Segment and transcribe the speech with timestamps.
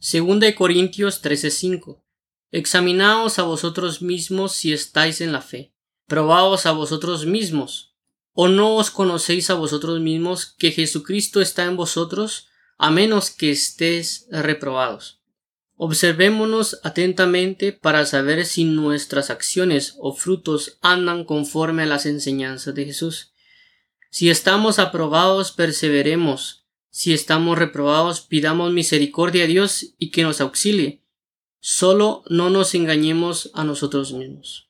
[0.00, 2.04] 2 Corintios 13:5.
[2.52, 5.72] Examinaos a vosotros mismos si estáis en la fe.
[6.06, 7.96] Probaos a vosotros mismos.
[8.32, 12.46] ¿O no os conocéis a vosotros mismos que Jesucristo está en vosotros,
[12.78, 15.20] a menos que estéis reprobados?
[15.74, 22.84] Observémonos atentamente para saber si nuestras acciones o frutos andan conforme a las enseñanzas de
[22.84, 23.32] Jesús.
[24.10, 26.67] Si estamos aprobados, perseveremos.
[26.98, 31.04] Si estamos reprobados, pidamos misericordia a Dios y que nos auxilie.
[31.60, 34.67] Solo no nos engañemos a nosotros mismos.